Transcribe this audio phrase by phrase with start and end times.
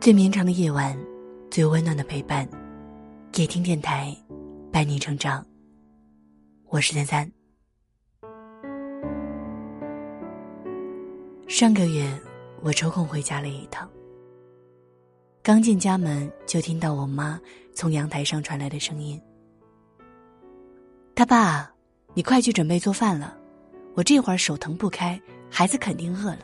[0.00, 0.98] 最绵长的夜晚，
[1.50, 2.48] 最温暖的陪伴。
[3.36, 4.16] 夜听电台，
[4.72, 5.44] 伴你成长。
[6.70, 7.30] 我是三三。
[11.46, 12.10] 上个月，
[12.62, 13.86] 我抽空回家了一趟。
[15.42, 17.38] 刚进家门，就听到我妈
[17.74, 19.20] 从阳台上传来的声音
[21.14, 21.70] ：“他爸，
[22.14, 23.36] 你快去准备做饭了，
[23.92, 25.20] 我这会儿手腾不开，
[25.50, 26.38] 孩子肯定饿了。”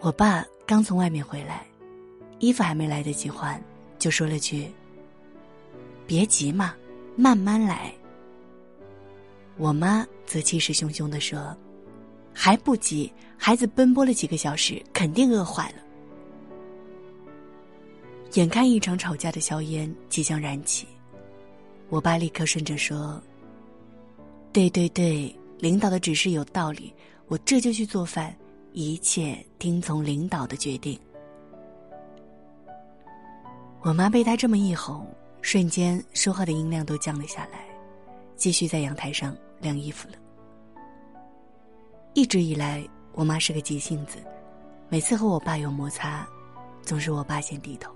[0.00, 1.66] 我爸刚从外面回来，
[2.38, 3.62] 衣服还没来得及换，
[3.98, 4.66] 就说了句
[6.08, 6.74] ：“别急嘛，
[7.16, 7.92] 慢慢来。”
[9.58, 11.54] 我妈则气势汹汹的说
[12.32, 15.76] ：“还不急，孩子奔波了几个小时，肯定饿坏了。”
[18.34, 20.86] 眼看一场吵架的硝烟即将燃起，
[21.90, 23.20] 我爸立刻顺着说
[24.50, 26.90] ：“对对对，领导的指示有道理，
[27.26, 28.34] 我这就去做饭。”
[28.72, 30.98] 一切听从领导的决定。
[33.82, 35.06] 我妈被他这么一吼，
[35.42, 37.64] 瞬间说话的音量都降了下来，
[38.36, 40.14] 继续在阳台上晾衣服了。
[42.14, 44.18] 一直以来，我妈是个急性子，
[44.88, 46.28] 每次和我爸有摩擦，
[46.82, 47.90] 总是我爸先低头。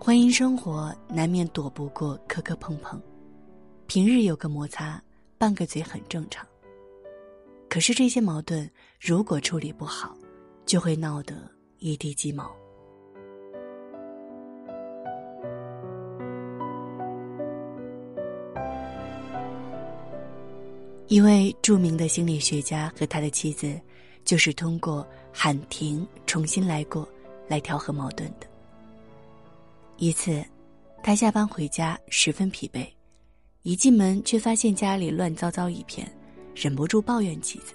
[0.00, 3.00] 婚姻生活难免躲不过磕磕碰碰，
[3.86, 5.00] 平日有个摩擦，
[5.38, 6.44] 拌个嘴很正常。
[7.70, 8.68] 可是这些矛盾，
[8.98, 10.12] 如果处理不好，
[10.66, 12.50] 就会闹得一地鸡毛。
[21.06, 23.80] 一位著名的心理学家和他的妻子，
[24.24, 27.08] 就是通过喊停、重新来过
[27.46, 28.48] 来调和矛盾的。
[29.96, 30.44] 一次，
[31.04, 32.84] 他下班回家十分疲惫，
[33.62, 36.10] 一进门却发现家里乱糟糟一片。
[36.54, 37.74] 忍不住抱怨妻子：“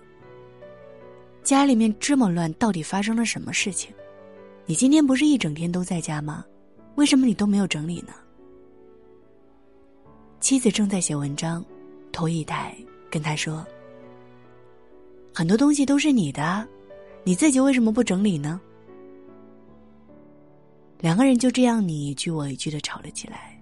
[1.44, 3.94] 家里面这么乱，到底发生了什么事情？
[4.66, 6.46] 你今天不是一整天都在家吗？
[6.96, 8.14] 为什么你都没有整理呢？”
[10.40, 11.66] 妻子正在写文章，
[12.12, 12.76] 头一抬
[13.10, 13.66] 跟他说
[15.34, 16.68] ：“很多东西都是你的，
[17.24, 18.62] 你自己为什么不整理呢？”
[21.00, 23.60] 两个人就这样你一句我一句的吵了起来。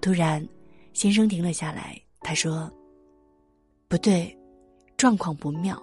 [0.00, 0.46] 突然，
[0.92, 2.70] 先生停了下来，他说。
[3.88, 4.36] 不对，
[4.96, 5.80] 状况不妙，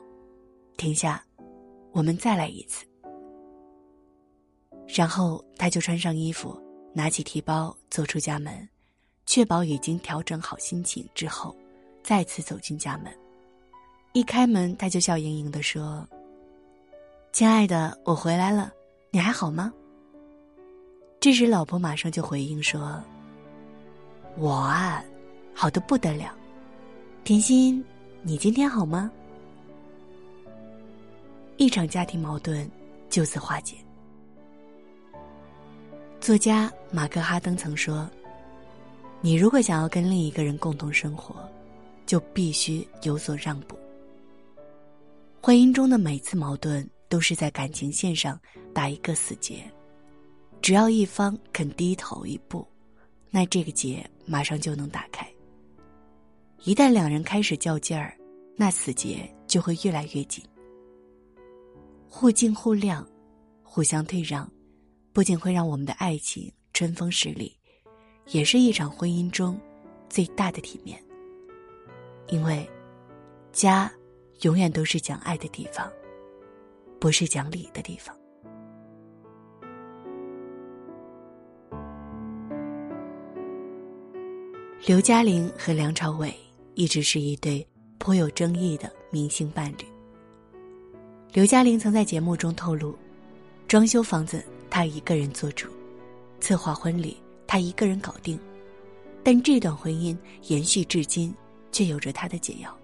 [0.76, 1.24] 停下，
[1.92, 2.86] 我们再来一次。
[4.88, 6.60] 然后他就穿上衣服，
[6.94, 8.68] 拿起提包走出家门，
[9.26, 11.56] 确保已经调整好心情之后，
[12.04, 13.14] 再次走进家门。
[14.14, 16.06] 一开门，他就笑盈盈的说
[17.32, 18.74] ：“亲爱的，我回来了，
[19.10, 19.72] 你还好吗？”
[21.22, 23.02] 这时，老婆马上就回应说
[24.38, 25.02] ：“我啊，
[25.54, 26.36] 好的不得了，
[27.24, 27.84] 甜心。”
[28.24, 29.12] 你今天好吗？
[31.58, 32.70] 一场家庭矛盾
[33.10, 33.76] 就此化解。
[36.20, 38.08] 作家马克哈登曾说
[39.22, 41.36] ：“你如果想要跟另一个人共同生活，
[42.06, 43.76] 就必须有所让步。”
[45.42, 48.40] 婚姻中的每次矛盾都是在感情线上
[48.72, 49.64] 打一个死结，
[50.62, 52.68] 只要一方肯低头一步，
[53.32, 55.28] 那这个结马上就能打开。
[56.64, 58.16] 一旦两人开始较劲儿，
[58.56, 60.46] 那死结就会越来越紧。
[62.08, 63.04] 互敬互谅，
[63.64, 64.48] 互相退让，
[65.12, 67.58] 不仅会让我们的爱情春风十里，
[68.28, 69.60] 也是一场婚姻中
[70.08, 71.04] 最大的体面。
[72.28, 72.70] 因为，
[73.52, 73.92] 家
[74.42, 75.92] 永远都是讲爱的地方，
[77.00, 78.16] 不是讲理的地方。
[84.86, 86.32] 刘嘉玲和梁朝伟。
[86.82, 87.64] 一直是一对
[88.00, 89.86] 颇有争议的明星伴侣。
[91.32, 92.96] 刘嘉玲曾在节目中透露，
[93.68, 95.70] 装修房子她一个人做主，
[96.40, 97.16] 策划婚礼
[97.46, 98.40] 她一个人搞定，
[99.24, 101.32] 但这段婚姻延续至今，
[101.72, 102.76] 却有着她的解药。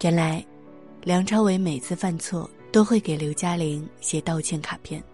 [0.00, 0.42] 原来，
[1.02, 5.04] 梁朝伟每次犯错都会给刘嘉玲写道歉卡片，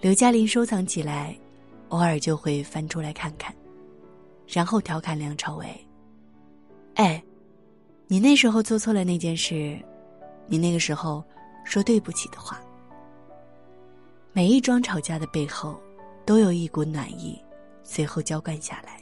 [0.00, 1.36] 刘嘉玲收藏起来，
[1.88, 3.52] 偶尔就会翻出来看看，
[4.46, 5.66] 然后调侃梁朝伟。
[6.98, 7.22] 哎，
[8.08, 9.78] 你那时候做错了那件事，
[10.48, 11.22] 你那个时候
[11.64, 12.60] 说对不起的话。
[14.32, 15.80] 每一桩吵架的背后，
[16.26, 17.40] 都有一股暖意，
[17.84, 19.00] 随后浇灌下来。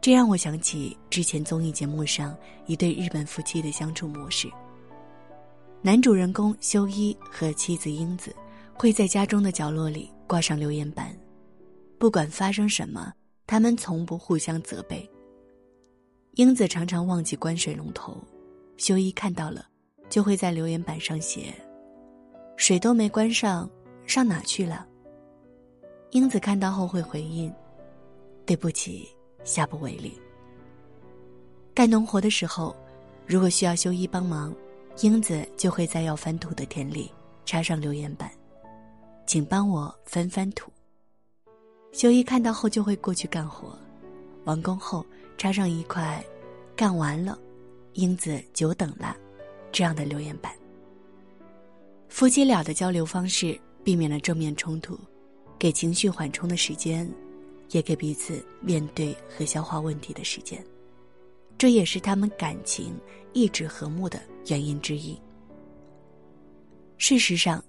[0.00, 2.34] 这让我想起之前综艺节目上
[2.64, 4.50] 一对日本夫妻的相处模式。
[5.82, 8.34] 男主人公修一和妻子英子
[8.72, 11.14] 会在家中的角落里挂上留言板，
[11.98, 13.12] 不管发生什么，
[13.46, 15.06] 他们从不互相责备。
[16.36, 18.16] 英子常常忘记关水龙头，
[18.76, 19.64] 修一看到了，
[20.10, 21.54] 就会在留言板上写
[22.56, 23.70] ：“水都没关上，
[24.04, 24.84] 上哪去了？”
[26.10, 27.54] 英子看到后会回应
[28.44, 29.08] ：“对不起，
[29.44, 30.20] 下不为例。”
[31.72, 32.74] 干农活的时候，
[33.28, 34.52] 如果需要修一帮忙，
[35.02, 37.12] 英子就会在要翻土的田里
[37.44, 38.28] 插上留言板，
[39.24, 40.68] 请帮我翻翻土。
[41.92, 43.78] 修一看到后就会过去干活，
[44.46, 46.24] 完工后插上一块
[46.74, 47.38] “干完了，
[47.92, 49.16] 英子久等了”
[49.70, 50.52] 这样的留言板。
[52.08, 54.98] 夫妻俩的交流方式避免了正面冲突，
[55.58, 57.10] 给情绪缓冲的时间，
[57.70, 60.64] 也给彼此面对和消化问题的时间。
[61.58, 62.94] 这也是他们感情
[63.32, 65.20] 一直和睦的原因之一。
[66.96, 67.62] 事实上，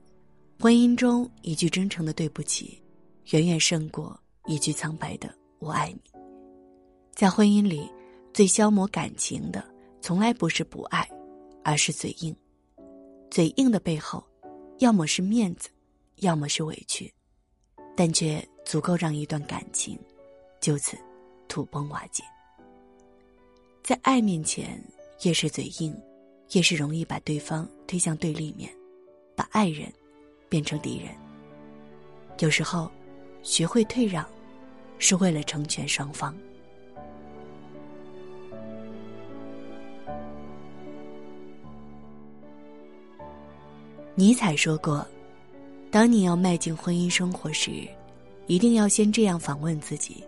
[0.59, 2.81] 婚姻中一句真诚的“对不起”，
[3.31, 5.99] 远远胜过一句苍白的“我爱你”。
[7.15, 7.89] 在婚姻里，
[8.33, 9.63] 最消磨感情的，
[10.01, 11.09] 从来不是不爱，
[11.63, 12.35] 而是嘴硬。
[13.31, 14.21] 嘴硬的背后，
[14.79, 15.69] 要么是面子，
[16.17, 17.11] 要么是委屈，
[17.95, 19.97] 但却足够让一段感情
[20.59, 20.97] 就此
[21.47, 22.21] 土崩瓦解。
[23.81, 24.77] 在爱面前，
[25.23, 25.97] 越是嘴硬，
[26.51, 28.69] 越是容易把对方推向对立面，
[29.37, 29.89] 把爱人
[30.49, 31.15] 变成敌人。
[32.39, 32.91] 有时候，
[33.41, 34.27] 学会退让，
[34.99, 36.35] 是为了成全双方。
[44.17, 45.05] 尼采说过
[45.91, 47.85] ：“当你要迈进婚姻生活时，
[48.47, 50.23] 一定要先这样反问自己：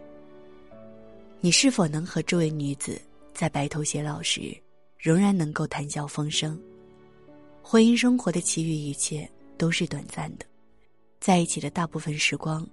[1.39, 3.01] 你是否能和这位女子？”
[3.33, 4.57] 在白头偕老时，
[4.97, 6.59] 仍然能够谈笑风生。
[7.61, 9.29] 婚姻生活的其余一切
[9.59, 10.45] 都是短暂的，
[11.19, 12.67] 在一起的大部分时光，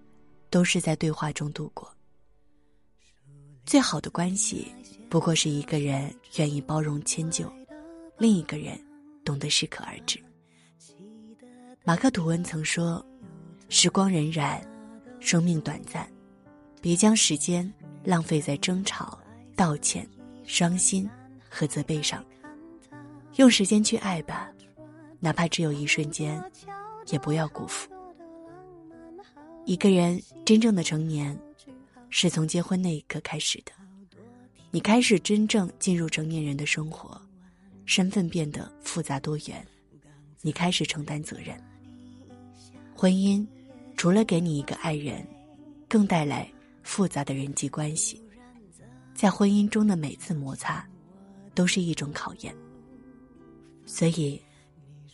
[0.48, 1.86] 都是在对话中度过。
[3.66, 4.72] 最好的关系，
[5.10, 7.52] 不过是一个人愿意包容迁就，
[8.16, 8.82] 另一个人
[9.22, 10.18] 懂得适可而止。
[11.86, 13.04] 马克吐温曾说
[13.68, 14.58] ：“时光荏苒，
[15.20, 16.10] 生命短暂，
[16.80, 17.70] 别将时间
[18.02, 19.18] 浪费在争吵、
[19.54, 20.08] 道歉。”
[20.46, 21.08] 伤心
[21.48, 22.22] 和责备上，
[23.36, 24.52] 用时间去爱吧，
[25.18, 26.38] 哪怕只有一瞬间，
[27.06, 27.90] 也不要辜负。
[29.64, 31.34] 一个人真正的成年，
[32.10, 33.72] 是从结婚那一刻开始的。
[34.70, 37.18] 你开始真正进入成年人的生活，
[37.86, 39.66] 身份变得复杂多元，
[40.42, 41.58] 你开始承担责任。
[43.04, 43.46] 婚姻
[43.98, 45.22] 除了给你一个爱人，
[45.86, 46.50] 更带来
[46.82, 48.18] 复杂的人际关系。
[49.12, 50.88] 在婚姻中的每次摩擦，
[51.54, 52.56] 都是一种考验。
[53.84, 54.40] 所以，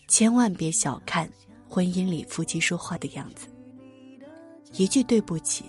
[0.07, 1.29] 千万别小看
[1.69, 3.49] 婚姻里夫妻说话的样子。
[4.75, 5.65] 一句对不起，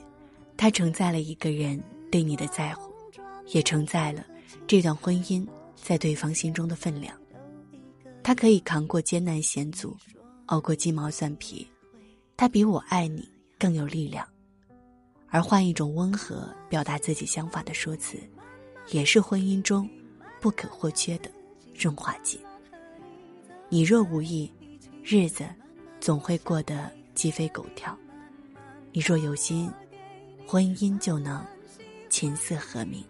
[0.55, 2.93] 它承载了一个人对你的在乎，
[3.47, 4.23] 也承载了
[4.67, 5.43] 这段婚姻
[5.75, 7.17] 在对方心中的分量。
[8.21, 9.97] 他可以扛过艰难险阻，
[10.45, 11.67] 熬过鸡毛蒜皮，
[12.41, 13.29] 他比我爱你
[13.59, 14.27] 更有力量。
[15.27, 18.17] 而换一种温和表达自己想法的说辞，
[18.89, 19.87] 也是婚姻中
[20.39, 21.29] 不可或缺的
[21.77, 22.43] 润滑剂。
[23.69, 24.51] 你若无意，
[25.03, 25.47] 日子
[25.99, 27.95] 总会过得鸡飞狗跳；
[28.91, 29.71] 你若有心，
[30.47, 31.45] 婚姻就能
[32.09, 33.05] 琴瑟和鸣。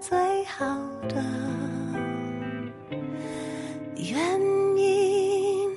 [0.00, 0.64] 最好
[1.08, 1.16] 的
[3.96, 4.40] 原
[4.76, 5.76] 因。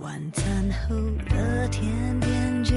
[0.00, 0.96] 晚餐后
[1.30, 2.74] 的甜点就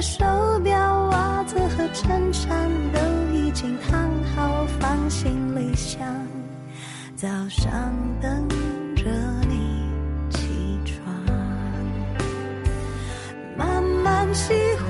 [0.00, 0.24] 手
[0.62, 3.00] 表、袜子和衬衫都
[3.32, 6.00] 已经烫好，放行李箱，
[7.16, 8.48] 早上等
[8.94, 9.04] 着
[9.48, 9.82] 你
[10.30, 11.12] 起床，
[13.56, 14.87] 慢慢喜欢。